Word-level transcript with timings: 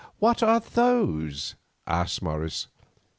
"What 0.17 0.41
are 0.41 0.59
those?" 0.59 1.53
asked 1.85 2.23
Morris. 2.23 2.65